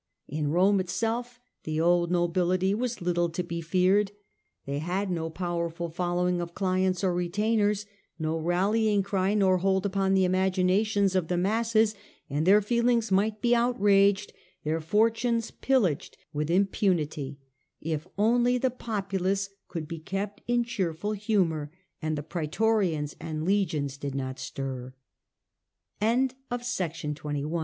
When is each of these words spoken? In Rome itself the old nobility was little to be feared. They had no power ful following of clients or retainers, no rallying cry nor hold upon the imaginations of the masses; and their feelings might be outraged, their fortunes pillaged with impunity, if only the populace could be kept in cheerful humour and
In 0.27 0.47
Rome 0.47 0.79
itself 0.79 1.39
the 1.63 1.79
old 1.79 2.09
nobility 2.09 2.73
was 2.73 3.03
little 3.03 3.29
to 3.29 3.43
be 3.43 3.61
feared. 3.61 4.11
They 4.65 4.79
had 4.79 5.11
no 5.11 5.29
power 5.29 5.69
ful 5.69 5.89
following 5.91 6.41
of 6.41 6.55
clients 6.55 7.03
or 7.03 7.13
retainers, 7.13 7.85
no 8.17 8.35
rallying 8.39 9.03
cry 9.03 9.35
nor 9.35 9.57
hold 9.59 9.85
upon 9.85 10.15
the 10.15 10.23
imaginations 10.25 11.13
of 11.15 11.27
the 11.27 11.37
masses; 11.37 11.93
and 12.31 12.47
their 12.47 12.63
feelings 12.63 13.11
might 13.11 13.43
be 13.43 13.53
outraged, 13.53 14.33
their 14.63 14.81
fortunes 14.81 15.51
pillaged 15.51 16.17
with 16.33 16.49
impunity, 16.49 17.37
if 17.79 18.07
only 18.17 18.57
the 18.57 18.71
populace 18.71 19.49
could 19.67 19.87
be 19.87 19.99
kept 19.99 20.41
in 20.47 20.63
cheerful 20.63 21.11
humour 21.11 21.71
and 22.01 22.17